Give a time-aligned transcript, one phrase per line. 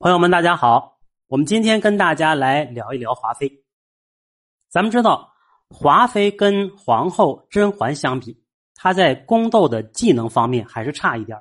[0.00, 3.64] 朋友们，大家好，我们今天跟大家来聊一聊华妃。
[4.68, 5.34] 咱们知道，
[5.70, 8.40] 华妃跟皇后甄嬛相比，
[8.76, 11.36] 她在宫斗的技能方面还是差一点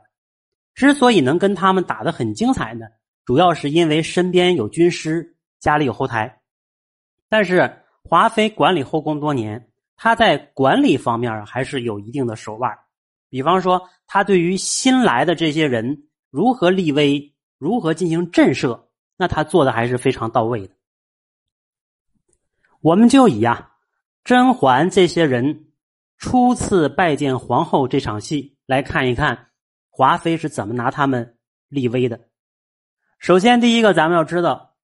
[0.73, 2.88] 之所以能跟他们打得很精彩呢，
[3.25, 6.42] 主要是因为身边有军师，家里有后台。
[7.29, 12.76] 但是华妃管理后宫多年，她在管理方面还是有一定的手腕。
[13.29, 17.35] 比方说，她对于新来的这些人如何立威。
[17.58, 18.81] 如何进行震慑？
[19.20, 20.75] 那他做的还是非常到位的。
[22.81, 23.71] 我们就以啊
[24.23, 25.71] 甄嬛这些人
[26.17, 29.47] 初次拜见皇后这场戏来看一看，
[29.89, 32.27] 华妃是怎么拿他们立威的。
[33.17, 34.75] 首先，第一个咱们要知道，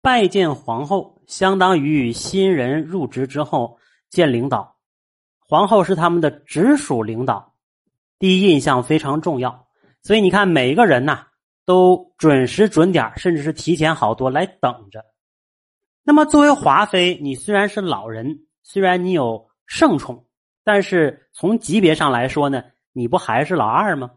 [0.00, 3.80] 拜见皇后相当于新人入职之后
[4.10, 4.76] 见领导，
[5.40, 7.56] 皇后是他们的直属领导，
[8.20, 9.66] 第一印象非常重要。
[10.02, 11.26] 所以你看，每一个人呐。
[11.64, 15.04] 都准时准点，甚至是提前好多来等着。
[16.02, 20.26] 那么，作为华妃，你虽然是老人，虽然你有圣宠，
[20.62, 24.10] 但是从级别上来说呢，你不还是老二吗？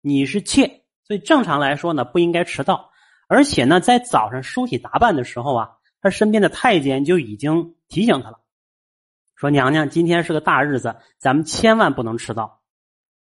[0.00, 2.90] 你是妾，所以正常来说呢，不应该迟到。
[3.28, 8.40] 而且呢，在早上梳洗打扮的时候啊，他身边的太监就已经提醒他了，
[9.36, 12.62] 说：“娘娘，今天是个大日子，咱们千万不能迟到。”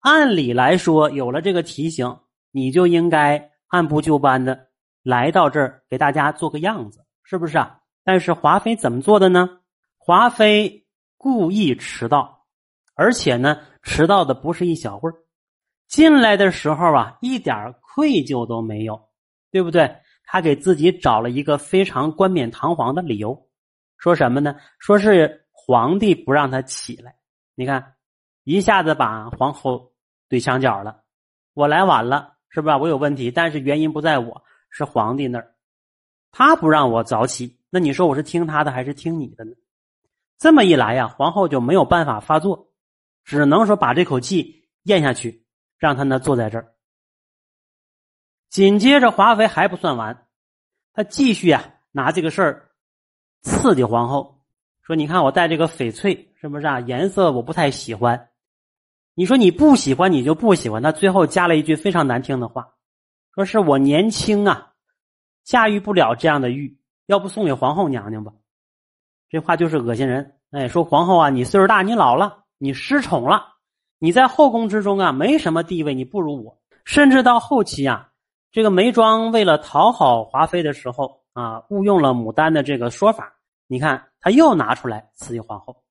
[0.00, 2.18] 按理来说，有了这个提醒。
[2.56, 4.68] 你就应该按部就班的
[5.02, 7.80] 来到这儿，给大家做个样子，是不是啊？
[8.02, 9.60] 但是华妃怎么做的呢？
[9.98, 10.86] 华妃
[11.18, 12.46] 故意迟到，
[12.94, 15.16] 而且呢，迟到的不是一小会儿。
[15.86, 19.10] 进来的时候啊，一点愧疚都没有，
[19.50, 19.94] 对不对？
[20.24, 23.50] 他给自己找了一个非常冠冕堂皇的理由，
[23.98, 24.56] 说什么呢？
[24.78, 27.16] 说是皇帝不让他起来。
[27.54, 27.96] 你看，
[28.44, 29.92] 一下子把皇后
[30.30, 31.02] 怼墙角了。
[31.52, 32.35] 我来晚了。
[32.56, 32.78] 是吧？
[32.78, 35.54] 我有问题，但是原因不在我，是皇帝那儿，
[36.30, 37.58] 他不让我早起。
[37.68, 39.52] 那你说我是听他的还是听你的呢？
[40.38, 42.72] 这么一来呀，皇后就没有办法发作，
[43.24, 45.44] 只能说把这口气咽下去，
[45.76, 46.72] 让他呢坐在这儿。
[48.48, 50.26] 紧接着，华妃还不算完，
[50.94, 52.70] 她继续啊拿这个事儿
[53.42, 54.40] 刺激皇后，
[54.80, 56.80] 说：“你看我戴这个翡翠，是不是啊？
[56.80, 58.30] 颜色我不太喜欢。”
[59.18, 60.82] 你说你不喜欢，你就不喜欢。
[60.82, 62.74] 他最后加了一句非常难听的话，
[63.34, 64.72] 说是我年轻啊，
[65.42, 68.34] 驾驭不了这样的玉，要不送给皇后娘娘吧？
[69.30, 70.34] 这话就是恶心人。
[70.50, 73.54] 哎，说皇后啊，你岁数大，你老了，你失宠了，
[73.98, 76.60] 你在后宫之中啊没什么地位，你不如我。
[76.84, 78.10] 甚至到后期啊，
[78.52, 83.34] 这个眉庄为了讨好华妃的时候啊，误用了牡丹的这个说法。
[83.66, 85.82] 你看，他又拿出来刺激皇后。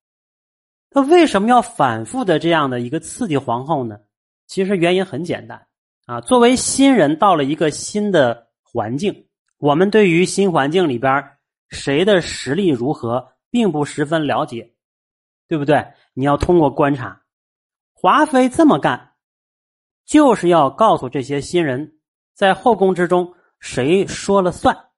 [0.96, 4.00] 那为什么要反复的这样的一个刺激皇后呢？
[4.48, 5.68] 其实原因很简单
[6.06, 6.22] 啊。
[6.22, 11.32] 作为新人到了一个新的环境，我们对于新环境里边
[11.68, 14.74] 谁的实力如何，并不十分了解，
[15.50, 15.86] 对不对？
[16.14, 17.24] 你要通过观察。
[17.92, 19.16] 华妃这么干，
[20.06, 21.98] 就是要告诉这些新人，
[22.34, 24.92] 在后宫之中谁说了算。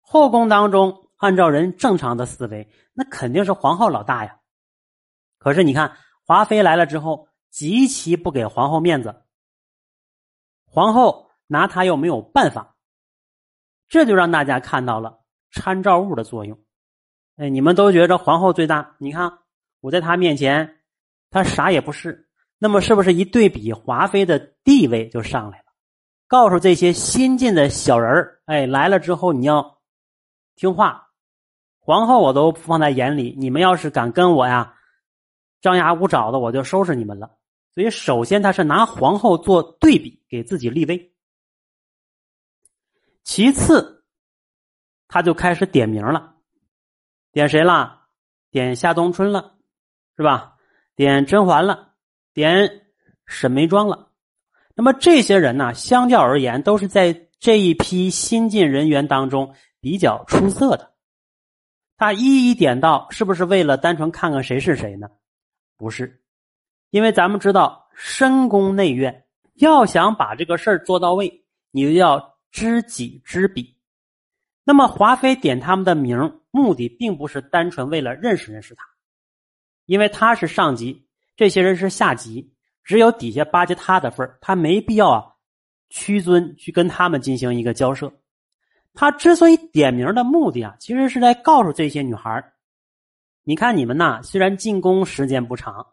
[0.00, 1.08] 后宫当中。
[1.20, 2.66] 按照人正常的思维，
[3.00, 4.38] 那肯定是皇后老大呀。
[5.38, 5.96] 可是你看，
[6.26, 9.22] 华妃来了之后，极其不给皇后面子，
[10.66, 12.76] 皇后拿她又没有办法，
[13.88, 15.18] 这就让大家看到了
[15.50, 16.62] 参照物的作用。
[17.36, 19.38] 哎，你们都觉着皇后最大，你看
[19.80, 20.82] 我在她面前，
[21.30, 22.28] 她啥也不是。
[22.58, 25.64] 那么是不是一对比，华妃的地位就上来了？
[26.26, 29.80] 告诉这些新进的小人哎，来了之后你要
[30.54, 31.06] 听话。
[31.90, 34.76] 皇后我都不放在眼里，你们要是敢跟我呀
[35.60, 37.32] 张牙舞爪的，我就收拾你们了。
[37.74, 41.12] 所以，首先他是拿皇后做对比，给自己立威。
[43.24, 44.04] 其次，
[45.08, 46.36] 他就开始点名了，
[47.32, 48.02] 点谁了？
[48.52, 49.56] 点夏冬春了，
[50.16, 50.54] 是吧？
[50.94, 51.94] 点甄嬛了，
[52.32, 52.84] 点
[53.26, 54.12] 沈眉庄了。
[54.76, 60.89] 那么这些人呢，相较而言，都是在这一批新进人员当中比较出色的。
[62.00, 65.06] 他一一点到，是不是为了单纯看看谁是谁呢？
[65.76, 66.22] 不是，
[66.88, 69.26] 因为咱们知道深宫内院
[69.56, 73.76] 要想把这个事儿做到位，你就要知己知彼。
[74.64, 78.82] 那么华妃点他们的名，目的并不是单纯为了认识认识他，
[79.84, 81.06] 因为他是上级，
[81.36, 85.34] 这些人是下级，只有底下巴结他的份他没必要啊
[85.90, 88.10] 屈尊去跟他们进行一个交涉。
[88.94, 92.52] 他之所以点名的目的啊，其实是在告诉这些女孩
[93.44, 95.86] 你看你们呐，虽然进宫时间不长，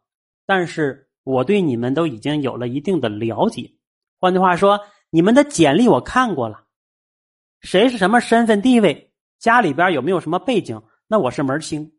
[0.46, 3.72] 但是我对你们都已经有了一定的了解。
[4.20, 4.80] 换句话说，
[5.10, 6.66] 你们的简历我看过了，
[7.62, 11.94] 谁是什么身份地位，家里边有没有什么背景，那我是门清。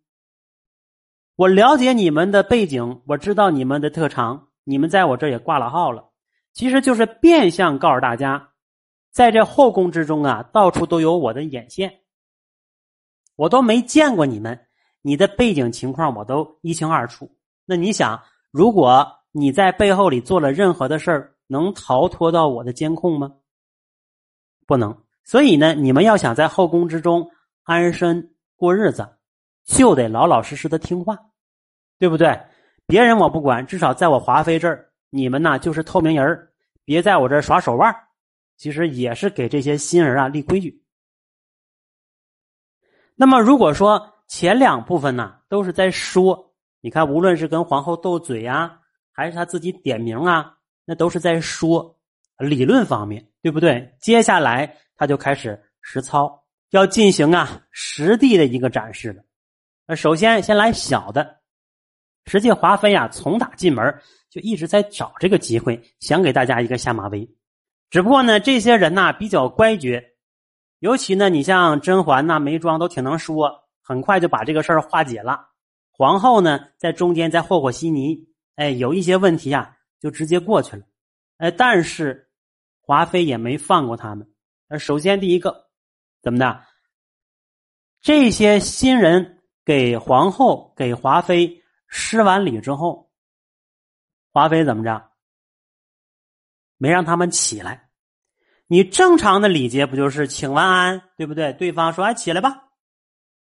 [1.36, 6.10] 我了解你们的背景，我知道你们的特长，你们在我这也挂了号了。
[6.52, 8.50] 其实就是变相告诉大家，
[9.10, 12.00] 在这后宫之中啊，到处都有我的眼线，
[13.36, 14.66] 我都没见过你们，
[15.02, 17.30] 你的背景情况我都一清二楚。
[17.64, 23.34] 那你想，如果你在背后里做了任何的事儿，能逃脱到我的监控吗？
[24.66, 25.02] 不能。
[25.24, 27.30] 所以呢，你们要想在后宫之中
[27.64, 29.16] 安身过日子，
[29.64, 31.18] 就得老老实实的听话，
[31.98, 32.40] 对不对？
[32.86, 36.48] 别人我不管，至少在我华妃这儿，你们呢就是透明人
[36.84, 37.94] 别在我这耍手腕
[38.58, 40.84] 其实也是给这些新人啊立规矩。
[43.14, 48.82] 那么如果说前两部分呢都是在说，你看无论是跟皇后斗嘴呀。
[49.10, 50.58] 还是他自己点名啊？
[50.84, 51.98] 那都是在说
[52.38, 53.96] 理论方面，对不对？
[54.00, 59.96] 接下来他就开始实操，要进行啊实地的一个展示了。
[59.96, 61.40] 首先先来小的，
[62.26, 64.00] 实际华妃啊从打进门
[64.30, 67.28] 就一直在找这个机会，想给大家一个下马威。
[67.90, 70.14] 只不过呢，这些人呐比较乖觉，
[70.78, 75.48] 尤其呢，你像甄嬛呐、眉庄都挺能说，很快就把这个事儿化解了。
[75.90, 78.28] 皇后呢在中间再和和稀泥。
[78.56, 80.82] 哎，有一些问题啊，就直接过去了。
[81.38, 82.28] 哎，但是
[82.80, 84.28] 华妃也没放过他们。
[84.68, 85.68] 呃，首先第一个，
[86.20, 86.64] 怎么的？
[88.00, 93.10] 这些新人给皇后、给华妃施完礼之后，
[94.32, 95.10] 华妃怎么着？
[96.78, 97.90] 没让他们起来。
[98.66, 101.52] 你正常的礼节不就是请完安，对不对？
[101.52, 102.64] 对方说：“哎，起来吧。”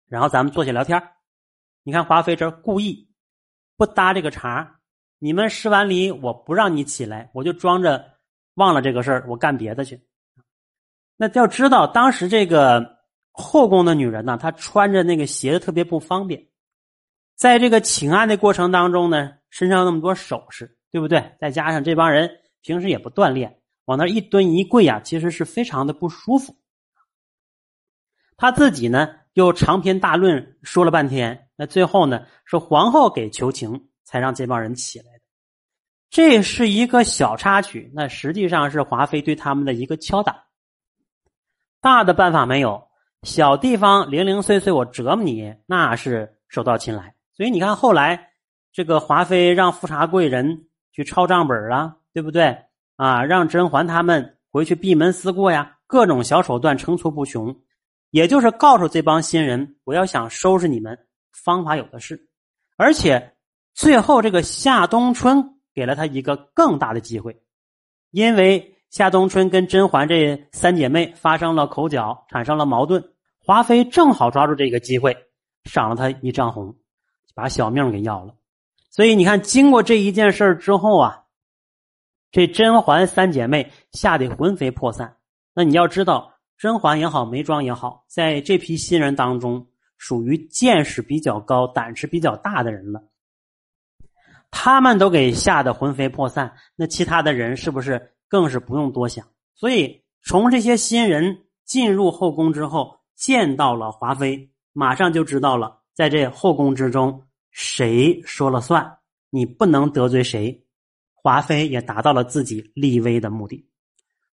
[0.07, 1.01] 然后咱们坐下聊天。
[1.83, 3.09] 你看华妃这故意
[3.77, 4.79] 不搭这个茬。
[5.19, 8.17] 你们施完礼，我不让你起来，我就装着
[8.55, 10.05] 忘了这个事儿，我干别的去。
[11.15, 12.99] 那要知道，当时这个
[13.31, 16.47] 后宫的女人呢，她穿着那个鞋子特别不方便，
[17.35, 21.35] 在这个请安的过程当中呢，身上那么多首饰，对不对？
[21.39, 22.29] 再加上这帮人
[22.65, 26.57] 平时也不锻炼，往那一蹲一跪呀，其实是非常的不舒服。
[28.35, 33.87] 他自己呢，又长篇大论说了半天，那最后呢，是皇后给求情。
[34.07, 35.21] 才让这帮人起来的，
[36.11, 37.91] 这是一个小插曲。
[37.95, 40.45] 那实际上是华妃对他们的一个敲打。
[41.81, 42.87] 大的办法没有，
[43.23, 47.15] 小地方零零碎碎我折磨你，那是手到擒来。
[47.33, 48.33] 所以你看，后来
[48.71, 52.57] 这个华妃让富察贵人去抄账本啊，对不对
[52.95, 53.25] 啊？
[53.25, 57.53] 让甄嬛他们回去闭门思过呀，各种小手段层出不穷。
[58.09, 60.97] 也就是告诉这帮新人，我要想收拾你们，
[61.33, 62.29] 方法有的是，
[62.77, 63.33] 而且。
[63.73, 67.41] 最后，这个夏冬春给了他一个更大的机会，
[68.09, 73.03] 因为夏冬春跟甄嬛这三姐妹发生了口角，产生了矛盾。
[73.43, 75.17] 华妃正好抓住这个机会，
[75.65, 76.73] 赏了他一丈红，
[77.33, 78.33] 把小命给要了。
[78.89, 81.24] 所以你看，经过这一件事之后啊，
[82.31, 85.17] 这甄嬛三姐妹吓得魂飞魄散。
[85.53, 89.67] 那你要知道，甄嬛也好，眉庄也好，在这批新人当中，
[89.97, 93.03] 属于见识比较高、胆识比较大的人了。
[94.51, 99.25] 他们都给吓得魂飞魄散，那其他的人是不是更是不用多想？
[99.53, 108.97] 所以从这些新人进入后宫之后，见到了华妃，马上就知道了，在这后宫之中谁说了算，
[109.29, 110.64] 你不能得罪谁。
[111.25, 113.67] 华妃也达到了自己立威的目的。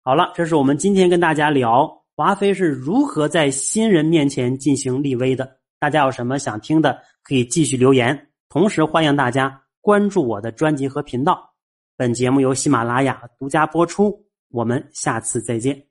[0.04, 5.50] 好了，这是我们今天跟大家聊华妃是如何在新人面前进行立威的。
[5.80, 9.64] 大家有什么想听的，可以继续留言，同时欢迎大家。
[9.80, 11.54] 关注我的专辑和频道，
[11.96, 14.26] 本节目由喜马拉雅独家播出。
[14.50, 15.91] 我们下次再见。